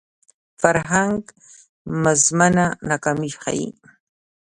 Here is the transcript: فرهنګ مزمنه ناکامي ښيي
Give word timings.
فرهنګ 0.61 1.21
مزمنه 2.03 2.65
ناکامي 2.89 3.31
ښيي 3.39 3.67